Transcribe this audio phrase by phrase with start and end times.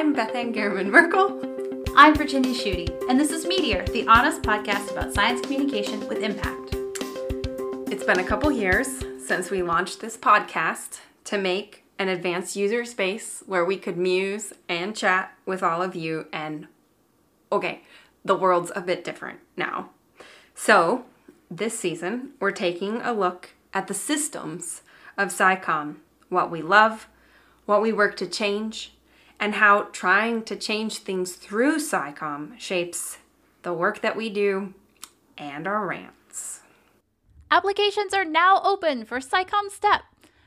[0.00, 1.42] I'm Beth Ann Garramon Merkle.
[1.94, 6.74] I'm Virginia Schutte, and this is Meteor, the honest podcast about science communication with impact.
[7.92, 12.86] It's been a couple years since we launched this podcast to make an advanced user
[12.86, 16.28] space where we could muse and chat with all of you.
[16.32, 16.68] And
[17.52, 17.82] okay,
[18.24, 19.90] the world's a bit different now.
[20.54, 21.04] So,
[21.50, 24.80] this season, we're taking a look at the systems
[25.18, 25.96] of SciComm,
[26.30, 27.06] what we love,
[27.66, 28.94] what we work to change,
[29.40, 33.18] and how trying to change things through SciComm shapes
[33.62, 34.74] the work that we do
[35.38, 36.60] and our rants.
[37.50, 40.02] Applications are now open for SciComm STEP.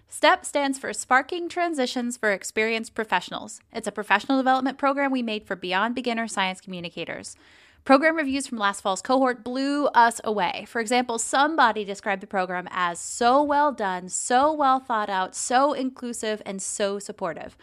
[0.07, 3.61] STEP stands for Sparking Transitions for Experienced Professionals.
[3.73, 7.35] It's a professional development program we made for beyond beginner science communicators.
[7.83, 10.65] Program reviews from last fall's cohort blew us away.
[10.69, 15.73] For example, somebody described the program as so well done, so well thought out, so
[15.73, 17.57] inclusive, and so supportive.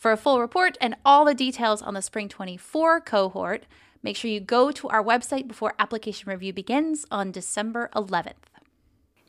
[0.00, 3.66] For a full report and all the details on the Spring 24 cohort,
[4.02, 8.48] make sure you go to our website before application review begins on December 11th.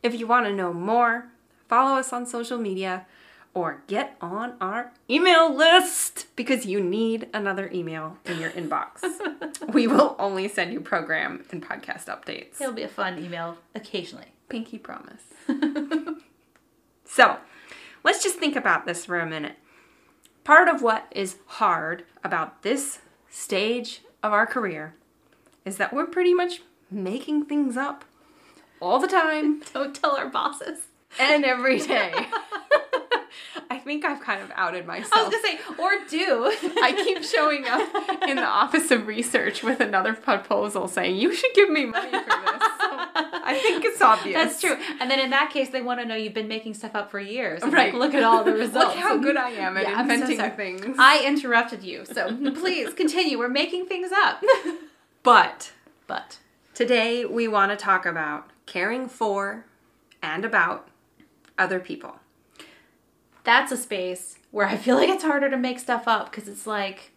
[0.01, 1.27] If you want to know more,
[1.67, 3.05] follow us on social media
[3.53, 9.03] or get on our email list because you need another email in your inbox.
[9.73, 12.61] we will only send you program and podcast updates.
[12.61, 14.27] It'll be a fun email occasionally.
[14.47, 15.23] Pinky promise.
[17.05, 17.39] so,
[18.05, 19.57] let's just think about this for a minute.
[20.43, 24.95] Part of what is hard about this stage of our career
[25.65, 28.05] is that we're pretty much making things up
[28.81, 29.61] all the time.
[29.73, 30.87] Don't tell our bosses.
[31.19, 32.13] And every day.
[33.69, 35.13] I think I've kind of outed myself.
[35.13, 36.45] I was gonna say, or do.
[36.81, 41.53] I keep showing up in the Office of Research with another proposal saying, you should
[41.53, 42.63] give me money for this.
[42.79, 44.35] So I think it's obvious.
[44.35, 44.77] That's true.
[44.99, 47.19] And then in that case, they want to know you've been making stuff up for
[47.19, 47.61] years.
[47.61, 47.93] Right.
[47.93, 48.95] Like, look at all the results.
[48.95, 50.95] Look how good I am at Yeah, I'm so inventing things.
[50.99, 53.37] I interrupted you, so please continue.
[53.37, 54.43] We're making things up.
[55.23, 55.71] but
[56.07, 56.39] but
[56.73, 59.65] today we want to talk about caring for
[60.21, 60.87] and about
[61.57, 62.15] other people.
[63.43, 66.67] that's a space where I feel like it's harder to make stuff up because it's
[66.67, 67.11] like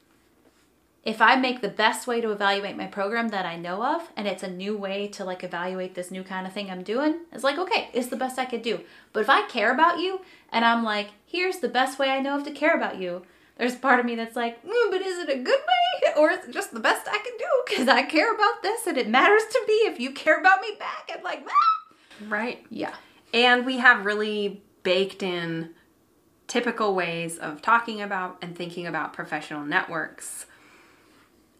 [1.05, 4.27] if I make the best way to evaluate my program that I know of and
[4.27, 7.45] it's a new way to like evaluate this new kind of thing I'm doing, it's
[7.45, 8.81] like, okay, it's the best I could do.
[9.13, 12.39] But if I care about you and I'm like, here's the best way I know
[12.39, 13.27] of to care about you,
[13.59, 16.47] there's part of me that's like, mm, but is it a good way or is
[16.47, 17.45] it just the best I can do?
[17.69, 20.75] Because I care about this and it matters to me if you care about me
[20.79, 21.11] back.
[21.13, 22.29] And like, ah!
[22.29, 22.65] Right.
[22.71, 22.95] yeah.
[23.35, 25.71] And we have really baked in
[26.47, 30.47] typical ways of talking about and thinking about professional networks.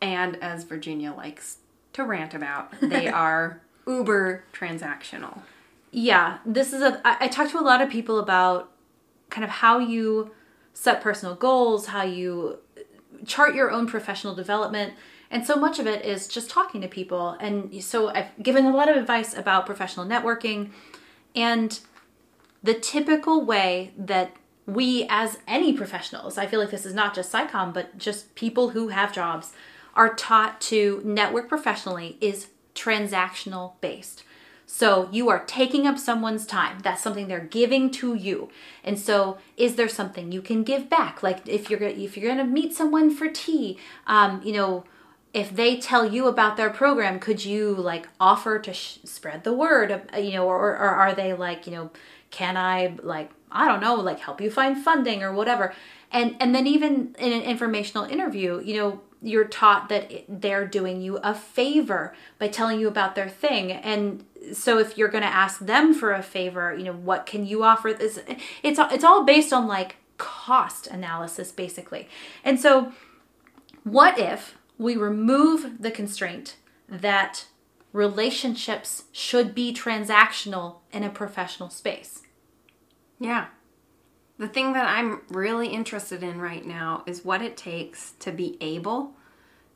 [0.05, 1.59] And as Virginia likes
[1.95, 5.43] to rant about, they are uber transactional.
[5.91, 8.71] yeah this is a I, I talk to a lot of people about
[9.29, 10.31] kind of how you
[10.73, 12.59] set personal goals how you
[13.27, 14.95] chart your own professional development
[15.31, 18.75] and so much of it is just talking to people and so i've given a
[18.75, 20.71] lot of advice about professional networking
[21.37, 21.81] and
[22.63, 24.35] the typical way that
[24.67, 28.71] we as any professionals i feel like this is not just SciComm but just people
[28.71, 29.53] who have jobs
[29.95, 34.25] are taught to network professionally is transactional based
[34.67, 36.79] so you are taking up someone's time.
[36.83, 38.51] That's something they're giving to you.
[38.83, 41.23] And so, is there something you can give back?
[41.23, 44.85] Like if you're if you're going to meet someone for tea, um, you know,
[45.33, 49.53] if they tell you about their program, could you like offer to sh- spread the
[49.53, 49.93] word?
[49.93, 51.91] uh, You know, or, or are they like, you know,
[52.31, 55.75] can I like I don't know, like help you find funding or whatever?
[56.11, 61.01] And and then even in an informational interview, you know, you're taught that they're doing
[61.01, 63.73] you a favor by telling you about their thing.
[63.73, 67.47] And so if you're going to ask them for a favor you know what can
[67.47, 67.95] you offer?
[67.95, 68.21] This
[68.63, 72.09] it's it's all based on like cost analysis basically.
[72.45, 72.93] And so
[73.83, 76.57] what if we remove the constraint
[76.89, 77.47] that
[77.93, 82.23] relationships should be transactional in a professional space?
[83.19, 83.47] Yeah.
[84.37, 88.59] The thing that I'm really interested in right now is what it takes to be
[88.61, 89.13] able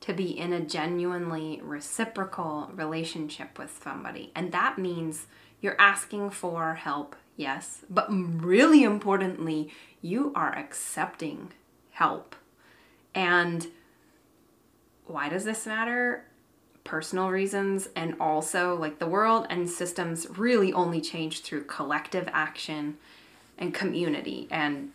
[0.00, 4.30] to be in a genuinely reciprocal relationship with somebody.
[4.34, 5.26] And that means
[5.60, 11.52] you're asking for help, yes, but really importantly, you are accepting
[11.90, 12.36] help.
[13.14, 13.66] And
[15.06, 16.24] why does this matter?
[16.84, 22.96] Personal reasons, and also like the world and systems really only change through collective action
[23.58, 24.46] and community.
[24.50, 24.92] And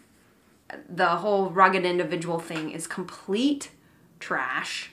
[0.90, 3.70] the whole rugged individual thing is complete
[4.20, 4.93] trash.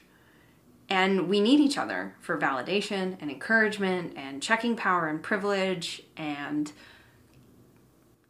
[0.91, 6.73] And we need each other for validation and encouragement and checking power and privilege and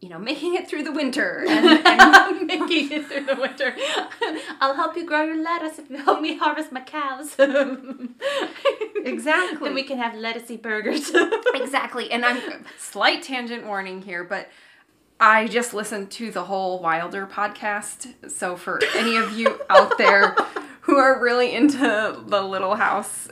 [0.00, 3.74] you know, making it through the winter and, and making it through the winter.
[4.60, 7.36] I'll help you grow your lettuce if you help me harvest my cows.
[9.02, 9.68] Exactly.
[9.68, 11.10] then we can have lettucey burgers.
[11.54, 12.10] exactly.
[12.10, 14.48] And I'm slight tangent warning here, but
[15.18, 18.30] I just listened to the whole Wilder podcast.
[18.30, 20.34] So for any of you out there
[20.90, 23.28] who are really into the Little House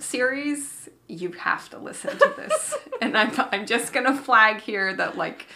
[0.00, 2.74] series, you have to listen to this.
[3.00, 5.46] and I'm I'm just gonna flag here that like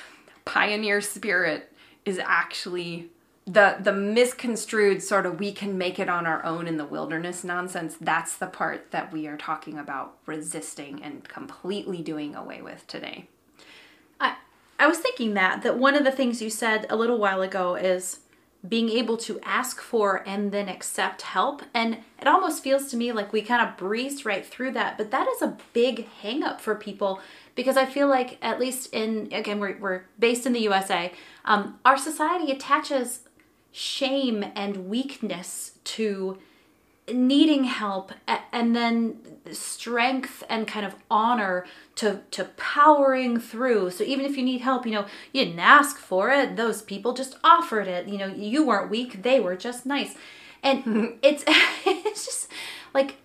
[0.45, 1.73] pioneer spirit
[2.05, 3.09] is actually
[3.47, 7.43] the the misconstrued sort of we can make it on our own in the wilderness
[7.43, 12.87] nonsense that's the part that we are talking about resisting and completely doing away with
[12.87, 13.27] today
[14.21, 14.37] I
[14.79, 17.75] I was thinking that that one of the things you said a little while ago
[17.75, 18.21] is
[18.69, 21.63] being able to ask for and then accept help.
[21.73, 24.99] And it almost feels to me like we kind of breezed right through that.
[24.99, 27.21] But that is a big hang up for people
[27.61, 31.13] because i feel like at least in again we're, we're based in the usa
[31.45, 33.21] um, our society attaches
[33.73, 36.39] shame and weakness to
[37.13, 38.13] needing help
[38.53, 39.19] and then
[39.53, 41.67] strength and kind of honor
[41.97, 43.91] to to powering through.
[43.91, 46.57] So even if you need help you know you didn't ask for it.
[46.57, 48.09] Those people just offered it.
[48.09, 49.23] You know you weren't weak.
[49.23, 50.15] They were just nice.
[50.63, 51.45] And it's
[51.87, 52.49] it's just
[52.95, 53.17] like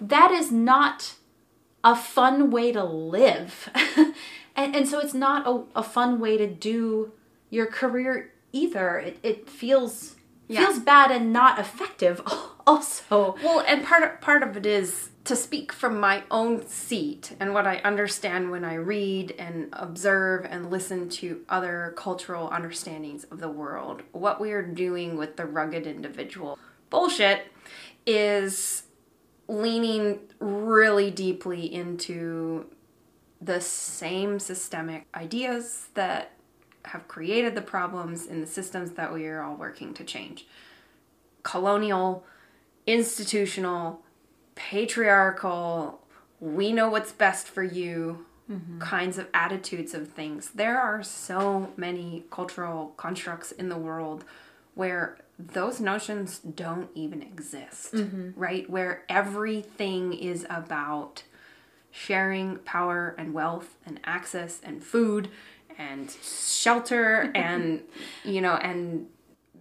[0.00, 1.14] that is not
[1.82, 3.70] a fun way to live.
[4.56, 7.12] And, and so it's not a, a fun way to do
[7.48, 8.98] your career either.
[8.98, 10.16] It, it feels
[10.50, 10.66] yeah.
[10.66, 12.20] feels bad and not effective
[12.66, 13.36] also.
[13.42, 17.52] Well and part of, part of it is to speak from my own seat and
[17.52, 23.38] what i understand when i read and observe and listen to other cultural understandings of
[23.38, 24.02] the world.
[24.12, 26.58] What we are doing with the rugged individual.
[26.88, 27.52] Bullshit
[28.06, 28.84] is
[29.46, 32.66] leaning really deeply into
[33.40, 36.32] the same systemic ideas that
[36.86, 40.46] have created the problems in the systems that we are all working to change.
[41.42, 42.24] Colonial,
[42.86, 44.02] institutional,
[44.54, 46.00] patriarchal,
[46.40, 48.78] we know what's best for you mm-hmm.
[48.78, 50.50] kinds of attitudes of things.
[50.50, 54.24] There are so many cultural constructs in the world
[54.74, 58.38] where those notions don't even exist, mm-hmm.
[58.38, 58.68] right?
[58.68, 61.22] Where everything is about
[61.90, 65.28] sharing power and wealth and access and food
[65.80, 67.80] and shelter and
[68.24, 69.06] you know and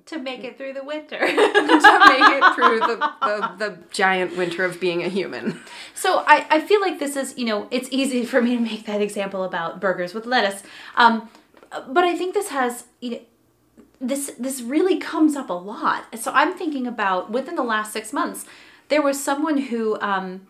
[0.06, 1.20] to make it through the winter.
[1.20, 5.60] to make it through the, the, the, giant winter of being a human.
[5.94, 8.86] So I, I feel like this is you know it's easy for me to make
[8.86, 10.64] that example about burgers with lettuce.
[10.96, 11.30] Um,
[11.88, 13.20] but i think this has you know
[14.02, 16.20] this this really comes up a lot.
[16.20, 18.46] So i'm thinking about within the last six months
[18.88, 20.48] there was someone who um,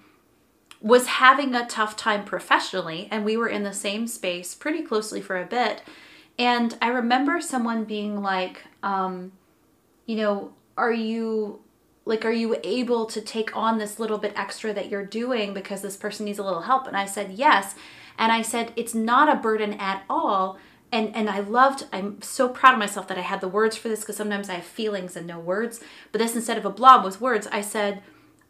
[0.81, 5.22] was having a tough time professionally, and we were in the same space pretty closely
[5.22, 5.81] for a bit.
[6.38, 9.34] And I remember someone being like, um,
[10.06, 11.60] you know, are you
[12.06, 15.81] like are you able to take on this little bit extra that you're doing because
[15.81, 16.88] this person needs a little help?
[16.88, 17.76] And i said yes.
[18.18, 20.58] And i said it's not a burden at all.
[20.92, 23.90] And and i loved i'm so proud of myself that i had the words for
[23.90, 25.81] this because sometimes i have feelings and no words.
[26.12, 27.48] But this instead of a blob was words.
[27.52, 28.02] I said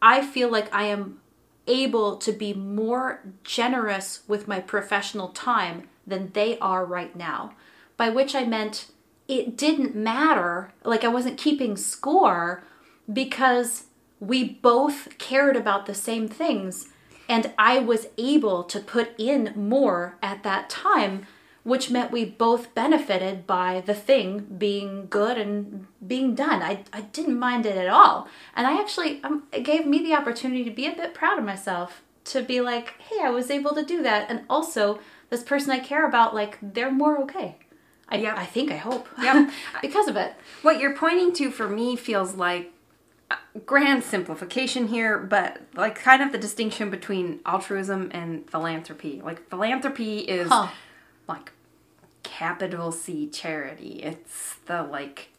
[0.01, 1.19] i feel like i am
[1.69, 7.53] able to be more generous with my professional time than they are right now.
[7.95, 8.87] By which I meant
[9.27, 12.63] it didn't matter, like I wasn't keeping score
[13.11, 13.85] because
[14.19, 16.89] we both cared about the same things
[17.29, 21.27] and I was able to put in more at that time
[21.69, 26.61] which meant we both benefited by the thing being good and being done.
[26.61, 28.27] I, I didn't mind it at all.
[28.55, 31.45] And I actually, um, it gave me the opportunity to be a bit proud of
[31.45, 34.29] myself to be like, hey, I was able to do that.
[34.29, 34.99] And also,
[35.29, 37.57] this person I care about, like, they're more okay.
[38.09, 38.37] I, yep.
[38.37, 39.07] I think, I hope.
[39.21, 39.51] Yep.
[39.81, 40.33] because of it.
[40.63, 42.71] What you're pointing to for me feels like
[43.65, 49.21] grand simplification here, but like kind of the distinction between altruism and philanthropy.
[49.23, 50.69] Like philanthropy is huh
[51.29, 51.51] like
[52.29, 54.01] capital C charity.
[54.03, 55.29] It's the like,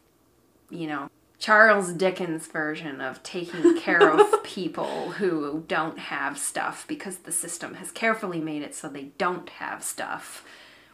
[0.69, 7.19] you know, Charles Dickens version of taking care of people who don't have stuff because
[7.19, 10.45] the system has carefully made it so they don't have stuff.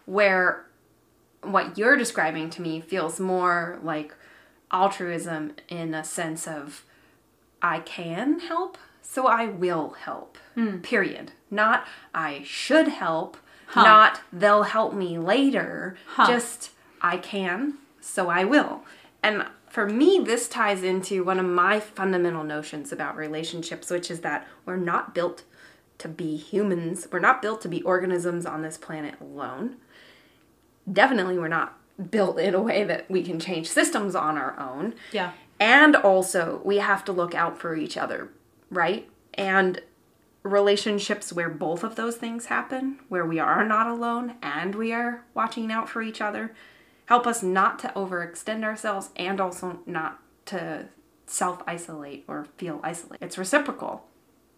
[0.05, 0.67] Where
[1.43, 4.15] what you're describing to me feels more like
[4.71, 6.85] altruism in a sense of
[7.63, 10.37] I can help, so I will help.
[10.57, 10.83] Mm.
[10.83, 11.33] Period.
[11.51, 13.83] Not I should help, Huh.
[13.83, 15.97] Not they'll help me later.
[16.07, 16.27] Huh.
[16.27, 16.71] Just
[17.01, 18.85] I can, so I will.
[19.23, 24.21] And for me, this ties into one of my fundamental notions about relationships, which is
[24.21, 25.43] that we're not built
[25.99, 27.09] to be humans.
[27.11, 29.77] We're not built to be organisms on this planet alone.
[30.91, 31.79] Definitely, we're not
[32.11, 34.95] built in a way that we can change systems on our own.
[35.13, 35.33] Yeah.
[35.59, 38.29] And also, we have to look out for each other,
[38.71, 39.09] right?
[39.35, 39.81] And
[40.47, 45.25] relationships where both of those things happen, where we are not alone and we are
[45.35, 46.55] watching out for each other,
[47.07, 50.89] help us not to overextend ourselves and also not to
[51.27, 53.25] self isolate or feel isolated.
[53.25, 54.07] It's reciprocal.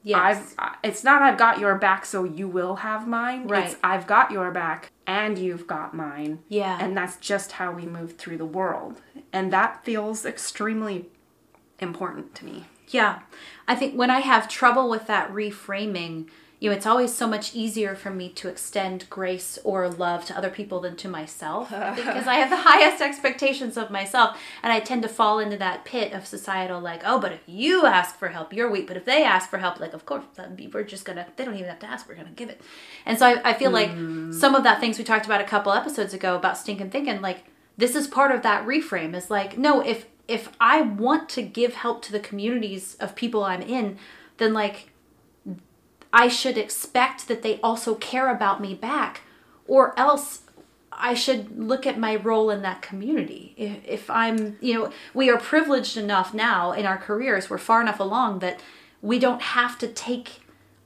[0.02, 0.54] Yes.
[0.58, 3.48] I've uh, it's not I've got your back so you will have mine.
[3.48, 3.66] Right.
[3.66, 6.40] It's I've got your back and you've got mine.
[6.48, 6.78] Yeah.
[6.80, 9.00] And that's just how we move through the world.
[9.32, 11.06] And that feels extremely
[11.80, 12.66] important to me.
[12.90, 13.20] Yeah.
[13.66, 16.28] I think when I have trouble with that reframing,
[16.60, 20.36] you know, it's always so much easier for me to extend grace or love to
[20.36, 24.36] other people than to myself because I have the highest expectations of myself.
[24.62, 27.86] And I tend to fall into that pit of societal, like, oh, but if you
[27.86, 28.88] ask for help, you're weak.
[28.88, 30.24] But if they ask for help, like, of course,
[30.56, 32.60] be, we're just gonna, they don't even have to ask, we're gonna give it.
[33.06, 34.34] And so I, I feel like mm.
[34.34, 37.44] some of that things we talked about a couple episodes ago about stinking thinking, like,
[37.76, 41.74] this is part of that reframe is like, no, if, if I want to give
[41.74, 43.98] help to the communities of people I'm in,
[44.36, 44.90] then like
[46.12, 49.22] I should expect that they also care about me back,
[49.66, 50.42] or else
[50.92, 53.54] I should look at my role in that community.
[53.56, 57.80] If, if I'm, you know, we are privileged enough now in our careers, we're far
[57.80, 58.60] enough along that
[59.00, 60.40] we don't have to take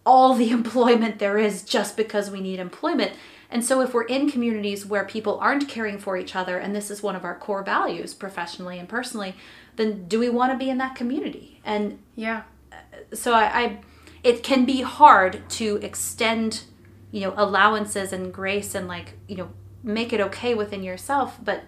[0.04, 3.12] all the employment there is just because we need employment.
[3.52, 6.90] And so, if we're in communities where people aren't caring for each other, and this
[6.90, 9.34] is one of our core values professionally and personally,
[9.76, 11.60] then do we want to be in that community?
[11.64, 12.42] And Yeah.
[13.12, 13.78] so I, I
[14.24, 16.64] it can be hard to extend
[17.10, 19.50] you know allowances and grace and like you know
[19.82, 21.64] make it okay within yourself but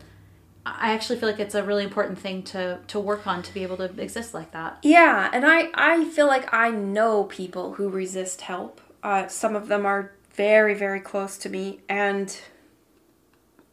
[0.65, 3.63] i actually feel like it's a really important thing to to work on to be
[3.63, 7.89] able to exist like that Yeah, and I I feel like I know people who
[7.91, 8.81] resist help.
[9.03, 12.37] Uh, some of them are very very close to me, and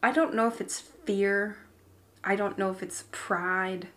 [0.02, 1.58] I don't know if it's fear.
[2.24, 3.88] I don't know if it's pride.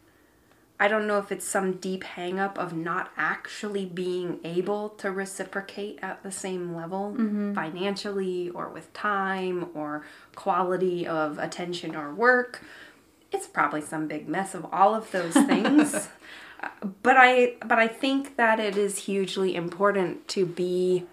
[0.79, 5.09] I don't know if it's some deep hang up of not actually being able to
[5.09, 7.53] reciprocate at the same level mm-hmm.
[7.53, 10.05] financially or with time or
[10.35, 12.61] quality of attention or work.
[13.31, 16.09] It's probably some big mess of all of those things.
[17.01, 21.05] But I but I think that it is hugely important to be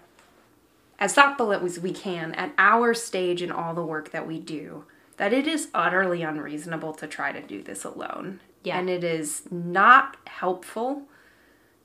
[1.03, 4.85] as thoughtful as we can at our stage in all the work that we do.
[5.17, 8.39] That it is utterly unreasonable to try to do this alone.
[8.63, 8.79] Yeah.
[8.79, 11.03] And it is not helpful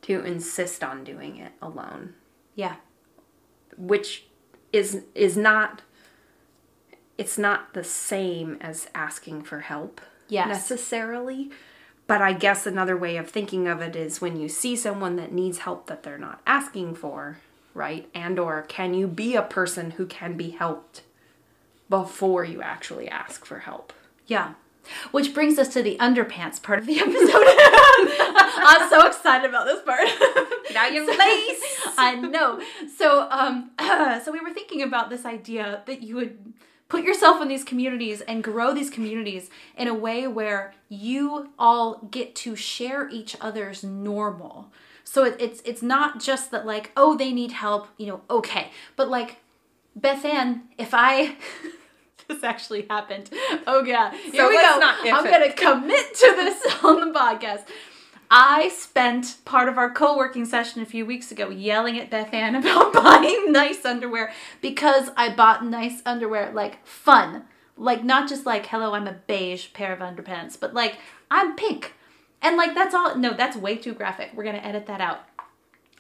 [0.03, 2.15] to insist on doing it alone,
[2.55, 2.77] yeah
[3.77, 4.25] which
[4.73, 5.83] is is not
[7.17, 10.47] it's not the same as asking for help Yes.
[10.49, 11.51] necessarily.
[12.07, 15.33] But I guess another way of thinking of it is when you see someone that
[15.33, 17.39] needs help that they're not asking for,
[17.79, 18.09] right?
[18.15, 21.03] And or can you be a person who can be helped
[21.89, 23.93] before you actually ask for help?
[24.27, 24.53] yeah
[25.11, 27.17] which brings us to the underpants part of the episode
[28.67, 30.07] i'm so excited about this part
[30.73, 31.63] Now you're lace.
[31.97, 32.61] I know.
[32.97, 33.71] So, um,
[34.25, 36.55] so we were thinking about this idea that you would
[36.89, 42.09] put yourself in these communities and grow these communities in a way where you all
[42.11, 44.71] get to share each other's normal.
[45.11, 48.71] So it, it's it's not just that like oh they need help you know okay
[48.95, 49.37] but like
[49.97, 51.35] Beth Ann if I
[52.29, 53.31] this actually happened
[53.67, 55.31] oh yeah here So we go not I'm it.
[55.31, 57.65] gonna commit to this on the podcast.
[58.31, 62.55] I spent part of our co-working session a few weeks ago yelling at Beth Ann
[62.55, 67.45] about buying nice underwear because I bought nice underwear like fun.
[67.79, 70.99] Like not just like hello I'm a beige pair of underpants, but like
[71.31, 71.95] I'm pink.
[72.43, 74.31] And like that's all no, that's way too graphic.
[74.35, 75.21] We're going to edit that out.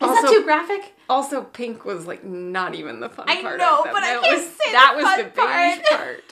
[0.00, 0.94] Is that too graphic?
[1.08, 3.58] Also, pink was like not even the fun I part.
[3.58, 3.94] know, of them.
[3.94, 6.22] but I can't was, say that the was the beige part.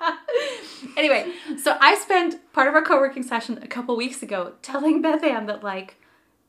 [0.00, 0.96] part.
[0.96, 5.22] anyway, so I spent part of our co-working session a couple weeks ago telling Beth
[5.22, 5.96] Ann that like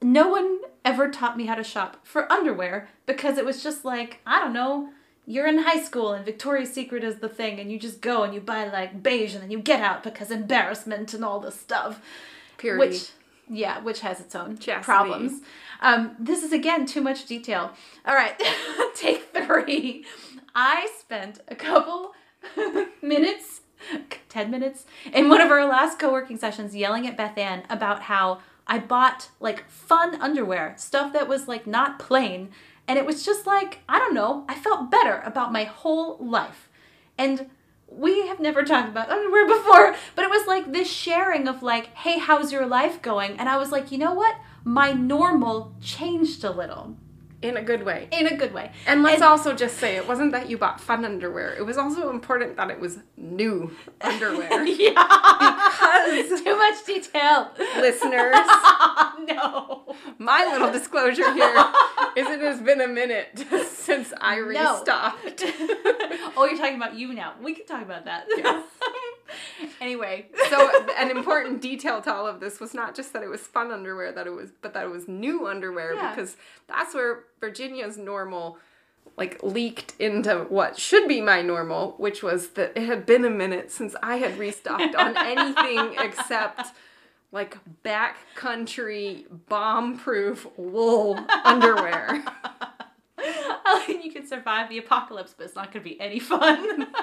[0.01, 4.19] no one ever taught me how to shop for underwear because it was just like,
[4.25, 4.89] I don't know,
[5.25, 8.33] you're in high school and Victoria's Secret is the thing and you just go and
[8.33, 12.01] you buy like beige and then you get out because embarrassment and all this stuff.
[12.57, 12.87] Purity.
[12.89, 13.09] Which
[13.49, 14.83] yeah, which has its own Chastity.
[14.85, 15.41] problems.
[15.81, 17.71] Um, this is again too much detail.
[18.05, 18.41] All right,
[18.95, 20.05] take three.
[20.55, 22.13] I spent a couple
[23.01, 23.61] minutes,
[24.29, 28.03] 10 minutes, in one of our last co working sessions yelling at Beth Ann about
[28.03, 32.49] how I bought like fun underwear, stuff that was like not plain.
[32.87, 36.69] And it was just like, I don't know, I felt better about my whole life.
[37.17, 37.49] And
[37.95, 41.87] we have never talked about underwear before, but it was like this sharing of like,
[41.95, 43.39] hey, how's your life going?
[43.39, 44.35] And I was like, you know what?
[44.63, 46.97] My normal changed a little.
[47.41, 48.07] in a good way.
[48.11, 48.71] in a good way.
[48.87, 51.53] And let's also just say it wasn't that you bought fun underwear.
[51.53, 53.71] It was also important that it was new
[54.01, 54.65] underwear.
[54.85, 55.03] Yeah.
[56.11, 57.51] Because Too much detail.
[57.77, 58.35] listeners,
[59.27, 59.95] no.
[60.17, 61.55] my little disclosure here
[62.15, 63.27] is it has been a minute
[63.69, 64.81] since I No.
[66.45, 67.33] Oh, you're talking about you now.
[67.41, 68.25] We can talk about that.
[68.29, 68.63] Yes.
[69.81, 70.27] anyway.
[70.49, 73.71] So an important detail to all of this was not just that it was fun
[73.71, 76.13] underwear, that it was, but that it was new underwear Yeah.
[76.13, 76.37] because
[76.67, 78.57] that's where Virginia's normal,
[79.17, 83.29] like leaked into what should be my normal, which was that it had been a
[83.29, 86.67] minute since I had restocked on anything except
[87.31, 92.23] like backcountry bomb-proof wool underwear.
[93.87, 96.87] you can survive the apocalypse, but it's not going to be any fun.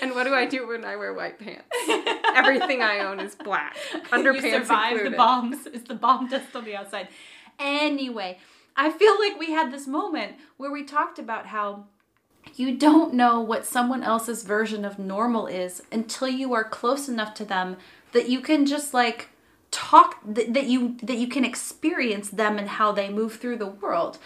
[0.00, 1.64] And what do I do when I wear white pants?
[2.34, 3.76] Everything I own is black.
[4.10, 5.12] Underpants you survive included.
[5.12, 5.66] the bombs.
[5.66, 7.08] It's the bomb dust on the outside.
[7.58, 8.38] Anyway,
[8.76, 11.86] I feel like we had this moment where we talked about how
[12.54, 17.34] you don't know what someone else's version of normal is until you are close enough
[17.34, 17.76] to them
[18.12, 19.30] that you can just like
[19.70, 23.66] talk that, that you that you can experience them and how they move through the
[23.66, 24.18] world.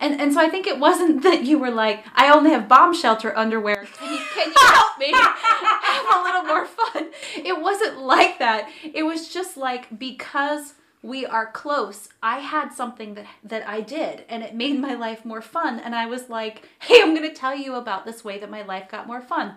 [0.00, 2.94] And and so I think it wasn't that you were like, I only have bomb
[2.94, 3.86] shelter underwear.
[3.98, 7.10] Can you can you help me have a little more fun?
[7.36, 8.68] It wasn't like that.
[8.82, 12.08] It was just like because we are close.
[12.22, 15.94] I had something that that I did and it made my life more fun and
[15.94, 18.88] I was like, "Hey, I'm going to tell you about this way that my life
[18.88, 19.54] got more fun."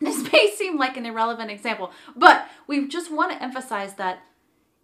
[0.00, 4.24] This may seem like an irrelevant example, but we just want to emphasize that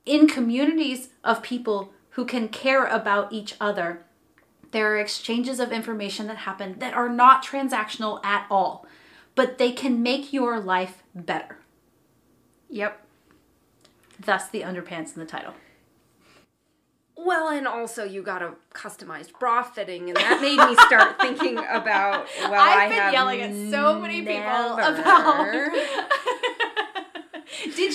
[0.06, 4.04] in communities of people who can care about each other,
[4.72, 8.86] there are exchanges of information that happen that are not transactional at all,
[9.34, 11.58] but they can make your life better.
[12.68, 13.04] Yep.
[14.18, 15.54] Thus, the underpants in the title.
[17.16, 21.58] Well, and also you got a customized bra fitting, and that made me start thinking
[21.58, 22.26] about.
[22.40, 25.70] Well, I've I been have yelling at so many people about.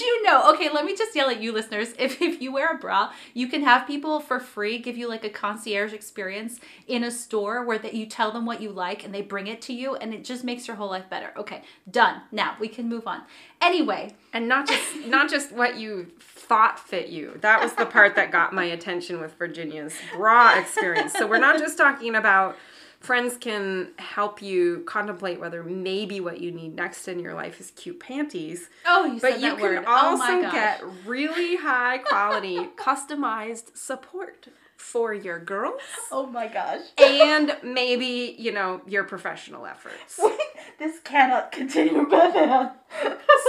[0.05, 0.53] You know?
[0.53, 1.93] Okay, let me just yell at you, listeners.
[2.05, 5.23] If, if you wear a bra, you can have people for free give you like
[5.23, 9.13] a concierge experience in a store where that you tell them what you like and
[9.13, 11.33] they bring it to you, and it just makes your whole life better.
[11.35, 12.21] Okay, done.
[12.31, 13.23] Now we can move on.
[13.61, 17.37] Anyway, and not just not just what you thought fit you.
[17.41, 21.13] That was the part that got my attention with Virginia's bra experience.
[21.13, 22.55] So we're not just talking about
[22.99, 27.71] friends can help you contemplate whether maybe what you need next in your life is
[27.71, 28.69] cute panties.
[28.85, 29.83] oh, you But said you that can word.
[29.87, 30.51] oh also gosh.
[30.53, 35.79] get really high quality customized support for your girls
[36.11, 36.81] Oh my gosh.
[37.01, 40.19] and maybe, you know, your professional efforts.
[40.79, 42.69] this cannot continue, Bethany.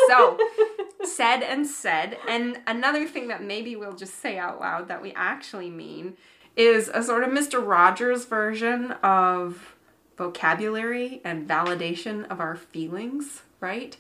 [0.09, 0.39] So,
[1.05, 2.17] said and said.
[2.29, 6.17] And another thing that maybe we'll just say out loud that we actually mean
[6.57, 7.65] is a sort of Mr.
[7.65, 9.77] Rogers version of
[10.17, 13.97] vocabulary and validation of our feelings, right?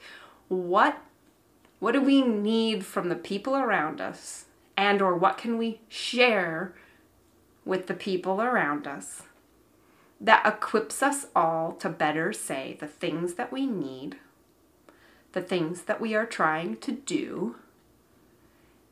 [0.49, 0.99] What
[1.79, 4.47] what do we need from the people around us
[4.79, 6.75] and or what can we share
[7.67, 9.25] with the people around us
[10.19, 14.17] that equips us all to better say the things that we need
[15.37, 17.57] the things that we are trying to do,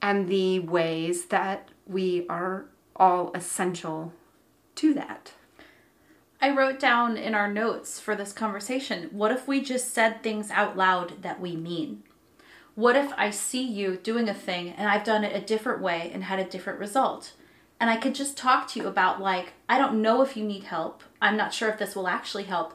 [0.03, 4.13] and the ways that we are all essential
[4.77, 5.33] to that.
[6.41, 10.51] I wrote down in our notes for this conversation what if we just said things
[10.51, 12.03] out loud that we mean?
[12.75, 16.11] What if I see you doing a thing and I've done it a different way
[16.13, 17.33] and had a different result?
[17.81, 20.65] And I could just talk to you about, like, I don't know if you need
[20.65, 21.03] help.
[21.21, 22.75] I'm not sure if this will actually help,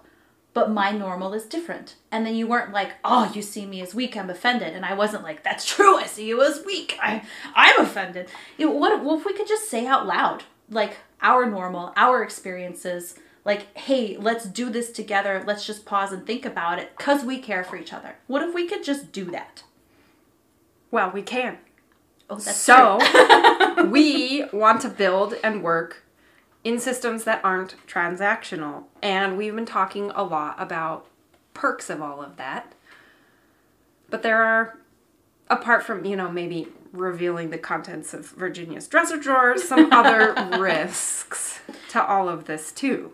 [0.53, 1.95] but my normal is different.
[2.12, 4.73] And then you weren't like, oh, you see me as weak, I'm offended.
[4.73, 7.23] And I wasn't like, that's true, I see you as weak, I,
[7.55, 8.29] I'm offended.
[8.57, 12.23] You know, what, what if we could just say out loud, like, our normal, our
[12.23, 17.23] experiences, like, hey, let's do this together, let's just pause and think about it, because
[17.23, 18.15] we care for each other.
[18.27, 19.63] What if we could just do that?
[20.91, 21.57] Well, we can.
[22.29, 22.99] Oh, that's so,
[23.89, 26.03] we want to build and work
[26.63, 28.84] in systems that aren't transactional.
[29.02, 31.08] And we've been talking a lot about
[31.54, 32.74] perks of all of that.
[34.10, 34.80] But there are,
[35.50, 41.62] apart from, you know, maybe revealing the contents of Virginia's dresser drawer, some other risks
[41.89, 43.13] to all of this too.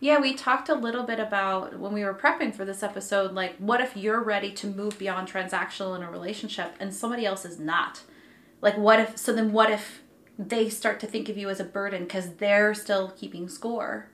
[0.00, 3.56] Yeah, we talked a little bit about when we were prepping for this episode, like
[3.58, 7.60] what if you're ready to move beyond transactional in a relationship and somebody else is
[7.60, 8.02] not?
[8.60, 10.01] Like what if so then what if
[10.48, 14.08] they start to think of you as a burden because they're still keeping score?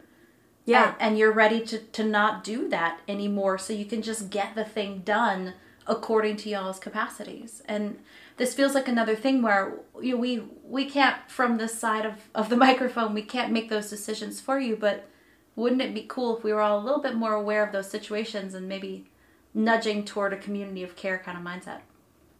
[0.65, 0.89] Yeah.
[0.93, 4.55] And, and you're ready to, to not do that anymore so you can just get
[4.55, 5.55] the thing done
[5.87, 7.63] according to y'all's capacities.
[7.67, 7.99] And
[8.37, 12.29] this feels like another thing where you know, we we can't from this side of,
[12.35, 15.09] of the microphone we can't make those decisions for you, but
[15.57, 17.91] wouldn't it be cool if we were all a little bit more aware of those
[17.91, 19.07] situations and maybe
[19.55, 21.81] nudging toward a community of care kind of mindset?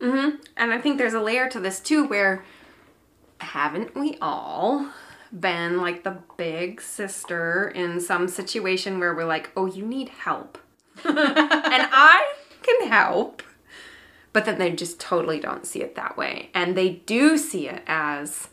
[0.01, 0.37] Mm-hmm.
[0.57, 2.45] And I think there's a layer to this too where
[3.41, 4.89] haven't we all
[5.33, 10.59] been like the big sister in some situation where we're like, oh, you need help.
[11.05, 13.43] and I can help.
[14.33, 16.51] But then they just totally don't see it that way.
[16.55, 18.49] And they do see it as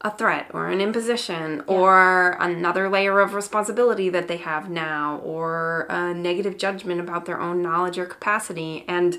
[0.00, 1.74] a threat or an imposition yeah.
[1.74, 7.40] or another layer of responsibility that they have now or a negative judgment about their
[7.40, 8.84] own knowledge or capacity.
[8.86, 9.18] And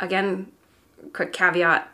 [0.00, 0.50] again,
[1.12, 1.88] quick caveat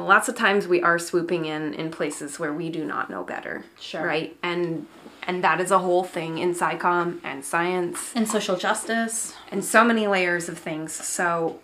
[0.00, 3.64] lots of times we are swooping in in places where we do not know better.
[3.78, 4.04] Sure.
[4.04, 4.36] Right?
[4.42, 4.86] And
[5.24, 9.84] and that is a whole thing in SciComm and science and social justice and so
[9.84, 10.92] many layers of things.
[10.92, 11.60] So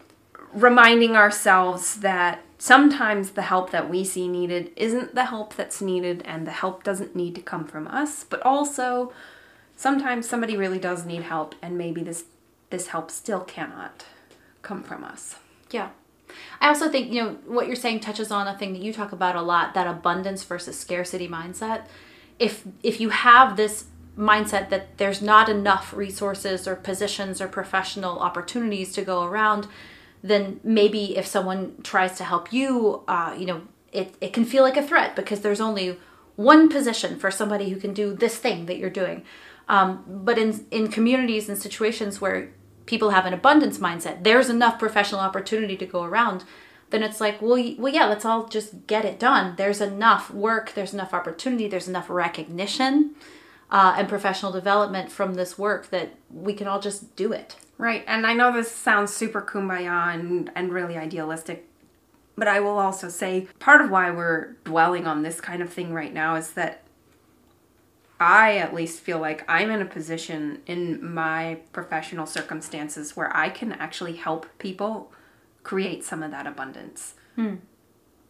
[0.53, 6.23] reminding ourselves that sometimes the help that we see needed isn't the help that's needed
[6.25, 9.12] and the help doesn't need to come from us, but also
[9.77, 12.25] sometimes somebody really does need help and maybe this
[12.71, 14.05] this help still cannot
[14.61, 15.37] come from us.
[15.71, 15.91] Yeah.
[16.61, 19.12] I also think, you know, what you're saying touches on a thing that you talk
[19.12, 21.87] about a lot, that abundance versus scarcity mindset.
[22.38, 23.87] If if you have this
[24.17, 29.69] mindset that there's not enough resources or positions or professional opportunities to go around,
[30.23, 33.62] then maybe if someone tries to help you, uh, you know,
[33.93, 35.97] it, it can feel like a threat because there's only
[36.35, 39.23] one position for somebody who can do this thing that you're doing.
[39.69, 42.51] Um, but in in communities and situations where
[42.88, 46.42] people have an abundance mindset, there's enough professional opportunity to go around,
[46.88, 49.55] then it's like, well, well, yeah, let's all just get it done.
[49.57, 53.14] There's enough work, there's enough opportunity, there's enough recognition
[53.70, 57.57] uh, and professional development from this work that we can all just do it.
[57.77, 61.68] Right, and I know this sounds super kumbaya and, and really idealistic,
[62.37, 65.92] but I will also say part of why we're dwelling on this kind of thing
[65.92, 66.83] right now is that
[68.20, 73.48] I at least feel like I'm in a position in my professional circumstances where I
[73.48, 75.12] can actually help people
[75.62, 77.14] create some of that abundance.
[77.37, 77.57] Hmm.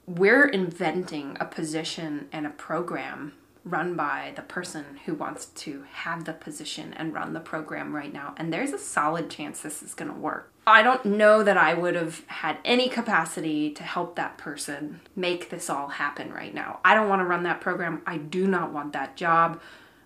[0.06, 6.24] We're inventing a position and a program run by the person who wants to have
[6.24, 8.34] the position and run the program right now.
[8.36, 10.52] And there's a solid chance this is going to work.
[10.66, 15.50] I don't know that I would have had any capacity to help that person make
[15.50, 16.80] this all happen right now.
[16.84, 18.02] I don't want to run that program.
[18.06, 19.60] I do not want that job.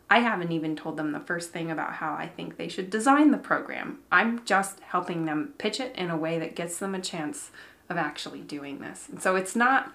[0.08, 3.30] I haven't even told them the first thing about how I think they should design
[3.30, 4.00] the program.
[4.12, 7.50] I'm just helping them pitch it in a way that gets them a chance
[7.88, 9.08] of actually doing this.
[9.08, 9.92] And so it's not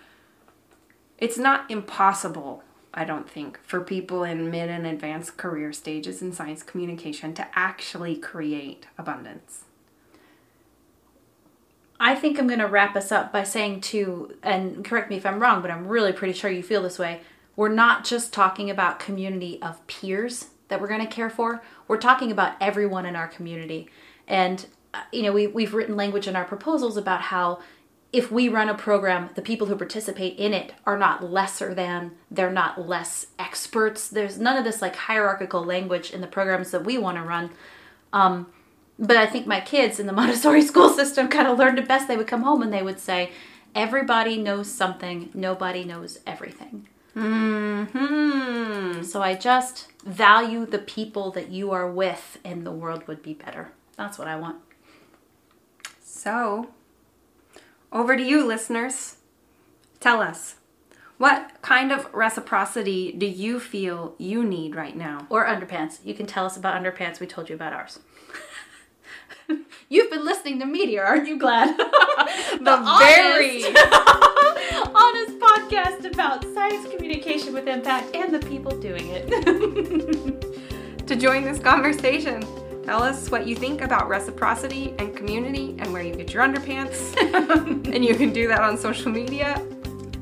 [1.18, 2.64] it's not impossible
[2.98, 7.48] I don't think, for people in mid and advanced career stages in science communication to
[7.54, 9.66] actually create abundance.
[12.00, 15.28] I think I'm going to wrap us up by saying, too, and correct me if
[15.28, 17.22] I'm wrong, but I'm really pretty sure you feel this way.
[17.56, 21.98] We're not just talking about community of peers that we're going to care for, we're
[21.98, 23.90] talking about everyone in our community.
[24.28, 27.60] And, uh, you know, we, we've written language in our proposals about how
[28.14, 32.12] if we run a program, the people who participate in it are not lesser than,
[32.32, 34.08] they're not less experts.
[34.08, 37.52] There's none of this like hierarchical language in the programs that we want to run.
[38.14, 38.48] Um,
[38.98, 42.08] but I think my kids in the Montessori school system kind of learned it best.
[42.08, 43.32] They would come home and they would say,
[43.76, 46.88] Everybody knows something, nobody knows everything.
[47.16, 49.04] Mm-hmm.
[49.04, 53.34] So I just value the people that you are with, and the world would be
[53.34, 53.72] better.
[53.96, 54.58] That's what I want.
[56.02, 56.70] So,
[57.92, 59.18] over to you, listeners.
[60.00, 60.56] Tell us,
[61.18, 65.26] what kind of reciprocity do you feel you need right now?
[65.30, 66.00] Or underpants.
[66.04, 67.20] You can tell us about underpants.
[67.20, 68.00] We told you about ours.
[69.90, 71.76] You've been listening to Meteor, aren't you glad?
[71.78, 71.86] the,
[72.60, 73.64] the very
[74.94, 81.08] honest podcast about science communication with impact and the people doing it.
[81.08, 82.44] to join this conversation,
[82.88, 87.18] Tell us what you think about reciprocity and community and where you get your underpants.
[87.94, 89.62] and you can do that on social media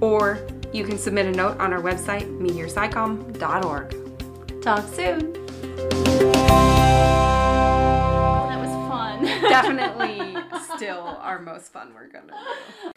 [0.01, 4.61] or you can submit a note on our website, MeteorSciComm.org.
[4.63, 5.33] Talk soon.
[8.47, 9.25] That was fun.
[9.43, 10.35] Definitely
[10.75, 12.91] still our most fun we're going to do.